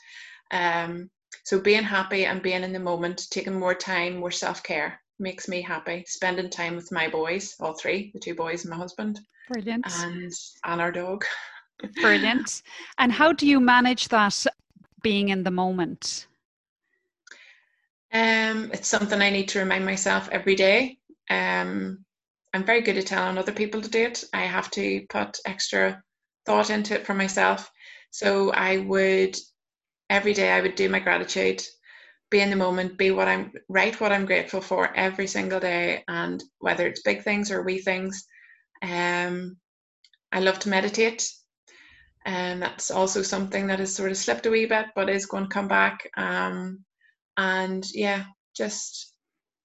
Um, 0.52 1.10
so 1.44 1.60
being 1.60 1.84
happy 1.84 2.26
and 2.26 2.42
being 2.42 2.64
in 2.64 2.74
the 2.74 2.80
moment, 2.80 3.28
taking 3.30 3.60
more 3.60 3.76
time, 3.76 4.18
more 4.18 4.32
self 4.32 4.64
care 4.64 5.00
makes 5.20 5.48
me 5.48 5.62
happy. 5.62 6.06
Spending 6.08 6.50
time 6.50 6.76
with 6.76 6.92
my 6.92 7.10
boys, 7.10 7.56
all 7.60 7.74
three, 7.74 8.12
the 8.14 8.20
two 8.20 8.34
boys 8.34 8.64
and 8.64 8.72
my 8.72 8.78
husband. 8.78 9.20
Brilliant. 9.50 9.86
And 10.00 10.32
and 10.64 10.82
our 10.82 10.92
dog. 10.92 11.26
Brilliant. 12.02 12.64
And 12.98 13.12
how 13.12 13.34
do 13.34 13.48
you 13.48 13.60
manage 13.60 14.08
that 14.10 14.46
being 15.02 15.30
in 15.30 15.44
the 15.44 15.52
moment? 15.52 16.28
Um, 18.14 18.70
it's 18.72 18.88
something 18.88 19.22
I 19.22 19.30
need 19.30 19.50
to 19.50 19.60
remind 19.60 19.86
myself 19.86 20.30
every 20.32 20.56
day. 20.56 21.00
Um, 21.30 22.06
I'm 22.54 22.64
very 22.64 22.82
good 22.82 22.98
at 22.98 23.08
telling 23.08 23.38
other 23.38 23.52
people 23.52 23.82
to 23.82 23.90
do 23.90 24.04
it. 24.06 24.24
I 24.34 24.42
have 24.42 24.70
to 24.72 25.06
put 25.10 25.40
extra 25.46 26.04
thought 26.46 26.70
into 26.70 26.94
it 26.94 27.06
for 27.06 27.16
myself. 27.16 27.72
So 28.12 28.52
I 28.52 28.78
would 28.78 29.36
every 30.10 30.34
day 30.34 30.52
I 30.52 30.62
would 30.62 30.76
do 30.76 30.90
my 30.90 31.00
gratitude, 31.00 31.64
be 32.30 32.42
in 32.42 32.52
the 32.52 32.56
moment, 32.56 32.98
be 32.98 33.10
what 33.10 33.28
I'm 33.28 33.52
write 33.70 34.00
what 34.00 34.12
I'm 34.12 34.26
grateful 34.26 34.62
for 34.62 34.96
every 34.96 35.26
single 35.26 35.60
day, 35.60 36.04
and 36.08 36.44
whether 36.60 36.88
it's 36.88 37.02
big 37.02 37.24
things 37.24 37.52
or 37.52 37.64
wee 37.64 37.80
things. 37.80 38.28
Um, 38.84 39.58
I 40.32 40.40
love 40.40 40.60
to 40.60 40.70
meditate, 40.70 41.28
and 42.26 42.62
that's 42.62 42.92
also 42.92 43.22
something 43.22 43.68
that 43.68 43.80
has 43.80 43.94
sort 43.94 44.12
of 44.12 44.18
slipped 44.18 44.46
a 44.46 44.50
wee 44.50 44.66
bit, 44.66 44.88
but 44.96 45.10
is 45.10 45.26
going 45.26 45.44
to 45.44 45.50
come 45.50 45.68
back. 45.68 46.10
Um, 46.18 46.84
and 47.38 47.86
yeah, 47.94 48.26
just 48.56 49.14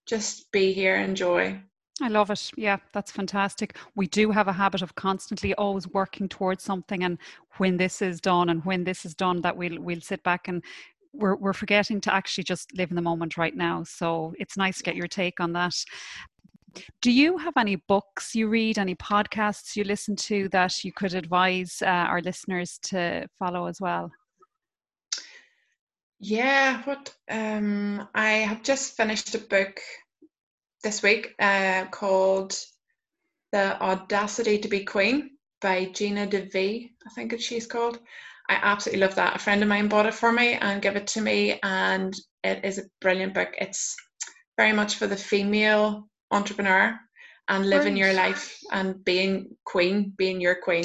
just 0.07 0.51
be 0.53 0.73
here, 0.73 0.97
enjoy. 0.97 1.61
I 2.01 2.09
love 2.09 2.31
it. 2.31 2.51
Yeah, 2.57 2.79
that's 2.93 3.11
fantastic. 3.11 3.77
We 3.97 4.07
do 4.07 4.31
have 4.31 4.49
a 4.49 4.53
habit 4.53 4.83
of 4.83 4.95
constantly 4.95 5.55
always 5.55 5.89
working 5.89 6.29
towards 6.29 6.65
something, 6.65 7.05
and 7.05 7.19
when 7.59 7.77
this 7.77 8.01
is 8.03 8.21
done, 8.21 8.51
and 8.51 8.65
when 8.65 8.85
this 8.85 9.05
is 9.05 9.15
done, 9.15 9.41
that 9.43 9.57
we'll 9.57 9.81
we'll 9.81 10.01
sit 10.01 10.23
back 10.23 10.49
and 10.49 10.63
we're 11.13 11.37
we're 11.37 11.53
forgetting 11.53 12.01
to 12.03 12.15
actually 12.15 12.45
just 12.45 12.77
live 12.77 12.91
in 12.91 12.97
the 12.97 13.03
moment 13.03 13.37
right 13.37 13.57
now. 13.57 13.83
So 13.85 14.35
it's 14.39 14.57
nice 14.57 14.79
to 14.79 14.85
get 14.85 14.97
your 14.97 15.09
take 15.09 15.41
on 15.41 15.53
that. 15.55 15.75
Do 17.01 17.11
you 17.11 17.39
have 17.39 17.55
any 17.57 17.77
books 17.77 18.35
you 18.35 18.49
read, 18.49 18.79
any 18.79 18.95
podcasts 18.95 19.77
you 19.77 19.85
listen 19.85 20.17
to 20.17 20.49
that 20.51 20.85
you 20.85 20.93
could 20.93 21.15
advise 21.15 21.83
uh, 21.83 21.87
our 21.87 22.21
listeners 22.21 22.79
to 22.85 23.27
follow 23.39 23.67
as 23.67 23.81
well? 23.81 24.11
Yeah, 26.21 26.83
what 26.83 27.15
um, 27.31 28.09
I 28.15 28.31
have 28.31 28.63
just 28.63 28.97
finished 28.97 29.35
a 29.35 29.39
book 29.39 29.81
this 30.83 31.03
week 31.03 31.35
uh, 31.39 31.87
called 31.91 32.57
The 33.53 33.81
Audacity 33.81 34.59
to 34.59 34.69
Be 34.69 34.85
Queen 34.85 35.31
by 35.61 35.87
Gina 35.87 36.27
DeVee, 36.27 36.91
I 37.07 37.11
think 37.15 37.41
she's 37.41 37.67
called. 37.67 37.99
I 38.49 38.59
absolutely 38.63 39.01
love 39.01 39.17
that. 39.17 39.37
A 39.37 39.39
friend 39.39 39.63
of 39.63 39.69
mine 39.69 39.89
bought 39.89 40.07
it 40.07 40.15
for 40.15 40.33
me 40.33 40.55
and 40.55 40.81
gave 40.81 40.97
it 40.97 41.07
to 41.09 41.21
me, 41.21 41.59
and 41.63 42.15
it 42.43 42.65
is 42.65 42.79
a 42.79 42.89
brilliant 43.01 43.35
book. 43.35 43.55
It's 43.59 43.95
very 44.57 44.73
much 44.73 44.97
for 44.97 45.07
the 45.07 45.17
female 45.17 46.09
entrepreneur 46.31 46.99
and 47.49 47.69
living 47.69 47.97
your 47.97 48.13
life 48.13 48.59
and 48.73 49.03
being 49.05 49.57
queen, 49.65 50.13
being 50.17 50.41
your 50.41 50.57
queen. 50.57 50.85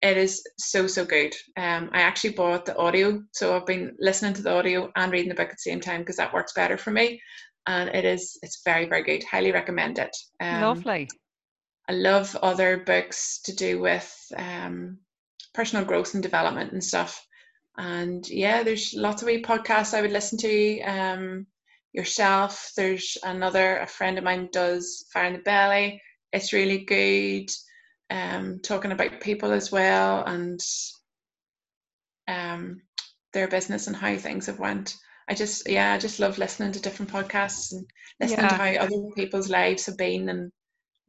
It 0.00 0.16
is 0.16 0.42
so 0.58 0.86
so 0.86 1.04
good. 1.04 1.34
Um, 1.56 1.90
I 1.92 2.02
actually 2.02 2.34
bought 2.34 2.64
the 2.64 2.76
audio, 2.76 3.20
so 3.32 3.56
I've 3.56 3.66
been 3.66 3.96
listening 3.98 4.34
to 4.34 4.42
the 4.42 4.52
audio 4.52 4.90
and 4.94 5.10
reading 5.10 5.28
the 5.28 5.34
book 5.34 5.48
at 5.48 5.56
the 5.56 5.70
same 5.70 5.80
time 5.80 6.00
because 6.00 6.16
that 6.16 6.32
works 6.32 6.52
better 6.52 6.78
for 6.78 6.92
me 6.92 7.20
and 7.68 7.90
it 7.90 8.04
is 8.04 8.38
it's 8.42 8.62
very 8.64 8.86
very 8.86 9.04
good. 9.04 9.22
Highly 9.22 9.52
recommend 9.52 9.98
it. 9.98 10.16
Um, 10.40 10.62
Lovely. 10.62 11.08
I 11.88 11.92
love 11.92 12.34
other 12.42 12.78
books 12.78 13.40
to 13.44 13.54
do 13.54 13.80
with 13.80 14.12
um, 14.36 14.98
personal 15.54 15.84
growth 15.84 16.14
and 16.14 16.22
development 16.22 16.72
and 16.72 16.82
stuff. 16.82 17.24
And 17.76 18.28
yeah, 18.28 18.62
there's 18.62 18.92
lots 18.94 19.22
of 19.22 19.26
wee 19.26 19.42
podcasts 19.42 19.94
I 19.94 20.02
would 20.02 20.10
listen 20.10 20.38
to. 20.38 20.80
Um, 20.82 21.46
yourself. 21.92 22.72
There's 22.76 23.16
another 23.22 23.78
a 23.78 23.86
friend 23.86 24.18
of 24.18 24.24
mine 24.24 24.48
does 24.52 25.06
Fire 25.12 25.26
in 25.26 25.32
the 25.34 25.38
Belly. 25.40 26.00
It's 26.32 26.52
really 26.52 26.84
good. 26.84 27.50
Um, 28.10 28.60
talking 28.62 28.92
about 28.92 29.20
people 29.20 29.52
as 29.52 29.70
well 29.70 30.24
and 30.24 30.60
um, 32.26 32.80
their 33.32 33.48
business 33.48 33.86
and 33.86 33.96
how 33.96 34.16
things 34.16 34.46
have 34.46 34.58
went. 34.58 34.94
I 35.28 35.34
just 35.34 35.68
yeah, 35.68 35.92
I 35.92 35.98
just 35.98 36.20
love 36.20 36.38
listening 36.38 36.72
to 36.72 36.80
different 36.80 37.12
podcasts 37.12 37.72
and 37.72 37.84
listening 38.20 38.40
yeah. 38.44 38.48
to 38.48 38.54
how 38.54 38.84
other 38.84 39.14
people's 39.14 39.50
lives 39.50 39.84
have 39.86 39.98
been 39.98 40.28
and 40.30 40.50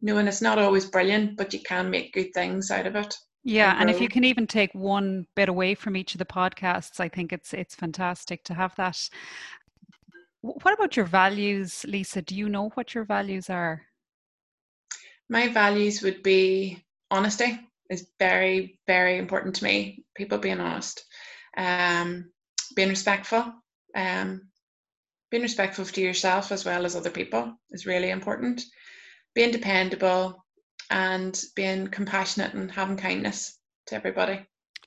knowing 0.02 0.28
it's 0.28 0.42
not 0.42 0.60
always 0.60 0.86
brilliant, 0.86 1.38
but 1.38 1.54
you 1.54 1.62
can 1.62 1.90
make 1.90 2.14
good 2.14 2.34
things 2.34 2.72
out 2.72 2.86
of 2.86 2.96
it. 2.96 3.16
Yeah, 3.44 3.72
and, 3.72 3.82
and 3.82 3.90
if 3.90 4.02
you 4.02 4.10
can 4.10 4.26
even 4.26 4.48
take 4.48 4.74
one 4.74 5.26
bit 5.36 5.48
away 5.48 5.74
from 5.74 5.96
each 5.96 6.14
of 6.14 6.20
the 6.20 6.26
podcasts, 6.26 7.00
I 7.00 7.08
think 7.08 7.32
it's 7.32 7.54
it's 7.54 7.76
fantastic 7.76 8.44
to 8.46 8.54
have 8.54 8.76
that. 8.76 9.10
What 10.42 10.74
about 10.74 10.96
your 10.96 11.06
values, 11.06 11.86
Lisa? 11.88 12.22
Do 12.22 12.36
you 12.36 12.48
know 12.50 12.70
what 12.70 12.94
your 12.94 13.04
values 13.04 13.50
are? 13.50 13.82
My 15.30 15.48
values 15.48 16.02
would 16.02 16.24
be 16.24 16.84
honesty 17.12 17.60
is 17.90 18.08
very 18.20 18.80
very 18.88 19.18
important 19.18 19.56
to 19.56 19.64
me. 19.64 20.04
People 20.16 20.38
being 20.38 20.60
honest, 20.60 21.04
um, 21.58 22.32
being 22.76 22.90
respectful, 22.90 23.54
um, 23.96 24.50
being 25.32 25.44
respectful 25.44 25.86
to 25.86 26.02
yourself 26.02 26.52
as 26.52 26.66
well 26.66 26.86
as 26.86 26.96
other 26.96 27.10
people 27.10 27.54
is 27.72 27.86
really 27.86 28.10
important. 28.10 28.64
Being 29.36 29.52
dependable 29.52 30.46
and 30.90 31.40
being 31.56 31.88
compassionate 31.88 32.54
and 32.54 32.72
having 32.72 32.98
kindness 32.98 33.60
to 33.88 33.96
everybody. 33.96 34.46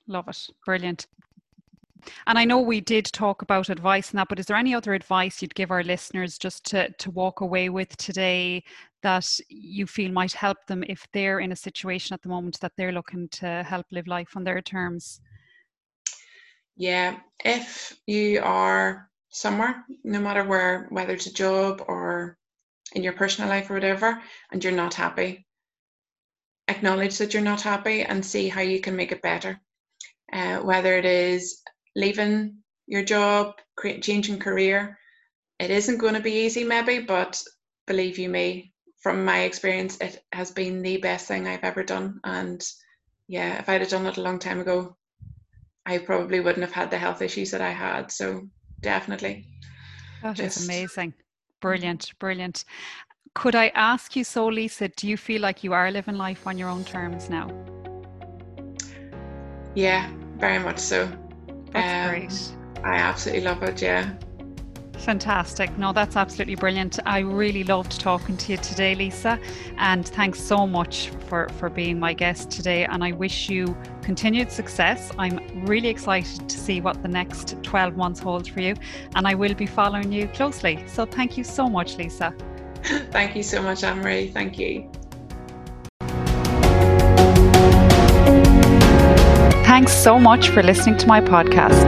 Love 0.09 0.29
it. 0.29 0.39
Brilliant. 0.65 1.07
And 2.27 2.39
I 2.39 2.45
know 2.45 2.61
we 2.61 2.81
did 2.81 3.07
talk 3.07 3.43
about 3.43 3.69
advice 3.69 4.11
and 4.11 4.19
that, 4.19 4.29
but 4.29 4.39
is 4.39 4.47
there 4.47 4.57
any 4.57 4.75
other 4.75 4.95
advice 4.95 5.41
you'd 5.41 5.55
give 5.55 5.71
our 5.71 5.83
listeners 5.83 6.39
just 6.39 6.65
to, 6.67 6.91
to 6.91 7.11
walk 7.11 7.41
away 7.41 7.69
with 7.69 7.97
today 7.97 8.65
that 9.03 9.29
you 9.49 9.87
feel 9.87 10.13
might 10.13 10.33
help 10.33 10.59
them 10.67 10.85
if 10.89 11.07
they're 11.13 11.41
in 11.41 11.53
a 11.53 11.57
situation 11.57 12.15
at 12.15 12.23
the 12.23 12.29
moment 12.29 12.61
that 12.61 12.73
they're 12.77 12.93
looking 12.93 13.29
to 13.29 13.63
help 13.63 13.87
live 13.91 14.07
life 14.07 14.37
on 14.37 14.45
their 14.45 14.61
terms? 14.61 15.21
Yeah, 16.77 17.19
if 17.45 17.97
you 18.07 18.41
are 18.43 19.09
somewhere, 19.31 19.85
no 20.05 20.21
matter 20.21 20.45
where, 20.45 20.87
whether 20.91 21.13
it's 21.13 21.27
a 21.27 21.33
job 21.33 21.83
or 21.89 22.39
in 22.95 23.03
your 23.03 23.13
personal 23.13 23.49
life 23.49 23.71
or 23.71 23.75
whatever, 23.75 24.21
and 24.51 24.63
you're 24.63 24.73
not 24.73 24.95
happy, 24.95 25.47
acknowledge 26.69 27.19
that 27.19 27.35
you're 27.35 27.43
not 27.43 27.63
happy 27.63 28.03
and 28.03 28.25
see 28.25 28.49
how 28.49 28.61
you 28.61 28.81
can 28.81 28.97
make 28.97 29.13
it 29.13 29.23
better. 29.23 29.61
Uh, 30.33 30.59
whether 30.59 30.97
it 30.97 31.05
is 31.05 31.61
leaving 31.95 32.59
your 32.87 33.05
job, 33.05 33.55
create, 33.77 34.03
changing 34.03 34.39
career, 34.39 34.99
it 35.59 35.71
isn't 35.71 35.99
going 35.99 36.15
to 36.15 36.21
be 36.21 36.45
easy, 36.45 36.65
maybe, 36.65 37.01
but 37.01 37.43
believe 37.87 38.19
you 38.19 38.29
me, 38.29 38.73
from 39.01 39.25
my 39.25 39.43
experience, 39.43 39.99
it 40.01 40.23
has 40.33 40.51
been 40.51 40.83
the 40.83 40.97
best 40.99 41.27
thing 41.27 41.47
I've 41.47 41.65
ever 41.65 41.83
done. 41.83 42.21
And 42.25 42.63
yeah, 43.29 43.59
if 43.59 43.69
I'd 43.69 43.81
have 43.81 43.91
done 43.91 44.07
it 44.07 44.17
a 44.17 44.23
long 44.23 44.39
time 44.39 44.61
ago, 44.61 44.97
I 45.85 45.99
probably 45.99 46.41
wouldn't 46.41 46.65
have 46.65 46.73
had 46.73 46.91
the 46.91 46.99
health 46.99 47.23
issues 47.23 47.51
that 47.51 47.61
I 47.61 47.71
had. 47.71 48.11
So 48.13 48.49
definitely. 48.81 49.47
That 50.23 50.37
just, 50.37 50.59
is 50.59 50.65
amazing. 50.65 51.15
Brilliant, 51.61 52.13
brilliant. 52.19 52.65
Could 53.35 53.55
I 53.55 53.69
ask 53.69 54.15
you 54.15 54.25
so, 54.25 54.47
Lisa, 54.47 54.89
do 54.89 55.09
you 55.09 55.17
feel 55.17 55.41
like 55.41 55.65
you 55.65 55.73
are 55.73 55.91
living 55.91 56.17
life 56.17 56.47
on 56.47 56.59
your 56.59 56.69
own 56.69 56.85
terms 56.85 57.31
now? 57.31 57.51
Yeah, 59.75 60.11
very 60.37 60.59
much 60.59 60.79
so. 60.79 61.11
That's 61.73 62.09
um, 62.09 62.11
great. 62.11 62.85
I 62.85 62.97
absolutely 62.97 63.45
love 63.45 63.63
it, 63.63 63.81
yeah. 63.81 64.15
Fantastic. 65.03 65.77
No, 65.79 65.93
that's 65.93 66.17
absolutely 66.17 66.55
brilliant. 66.55 67.01
I 67.05 67.19
really 67.21 67.65
loved 67.65 68.01
talking 68.01 68.37
to 68.37 68.53
you 68.53 68.59
today, 68.59 68.95
Lisa. 68.95 69.39
And 69.77 70.07
thanks 70.07 70.41
so 70.41 70.65
much 70.65 71.09
for, 71.27 71.49
for 71.59 71.69
being 71.69 71.99
my 71.99 72.13
guest 72.13 72.51
today. 72.53 72.85
And 72.85 73.03
I 73.03 73.11
wish 73.11 73.49
you 73.49 73.77
continued 74.01 74.53
success. 74.53 75.11
I'm 75.19 75.41
really 75.67 75.89
excited 75.89 76.49
to 76.49 76.57
see 76.57 76.81
what 76.81 77.03
the 77.03 77.09
next 77.09 77.57
12 77.63 77.97
months 77.97 78.21
holds 78.21 78.49
for 78.49 78.61
you. 78.61 78.77
And 79.17 79.27
I 79.27 79.35
will 79.35 79.55
be 79.55 79.67
following 79.67 80.13
you 80.13 80.29
closely. 80.29 80.85
So 80.87 81.05
thank 81.05 81.37
you 81.37 81.43
so 81.43 81.69
much, 81.69 81.97
Lisa. 81.97 82.33
Thank 83.13 83.37
you 83.37 83.45
so 83.45 83.63
much, 83.63 83.85
Anne-Marie. 83.85 84.31
Thank 84.31 84.59
you. 84.59 84.91
Thanks 89.73 89.95
so 89.95 90.19
much 90.19 90.51
for 90.51 90.63
listening 90.63 90.99
to 90.99 91.07
my 91.07 91.23
podcast. 91.23 91.83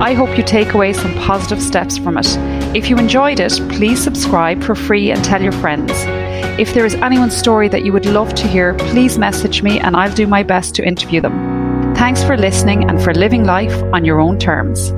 I 0.00 0.12
hope 0.12 0.38
you 0.38 0.44
take 0.44 0.72
away 0.72 0.92
some 0.92 1.12
positive 1.14 1.60
steps 1.60 1.98
from 1.98 2.16
it. 2.16 2.28
If 2.72 2.88
you 2.88 2.96
enjoyed 2.96 3.40
it, 3.40 3.54
please 3.68 4.00
subscribe 4.00 4.62
for 4.62 4.76
free 4.76 5.10
and 5.10 5.24
tell 5.24 5.42
your 5.42 5.50
friends. 5.50 5.90
If 6.60 6.74
there 6.74 6.86
is 6.86 6.94
anyone's 6.94 7.36
story 7.36 7.68
that 7.70 7.84
you 7.84 7.92
would 7.92 8.06
love 8.06 8.34
to 8.34 8.46
hear, 8.46 8.74
please 8.74 9.18
message 9.18 9.64
me 9.64 9.80
and 9.80 9.96
I'll 9.96 10.14
do 10.14 10.28
my 10.28 10.44
best 10.44 10.76
to 10.76 10.86
interview 10.86 11.20
them. 11.20 11.96
Thanks 11.96 12.22
for 12.22 12.36
listening 12.36 12.88
and 12.88 13.02
for 13.02 13.12
living 13.12 13.42
life 13.42 13.74
on 13.92 14.04
your 14.04 14.20
own 14.20 14.38
terms. 14.38 14.92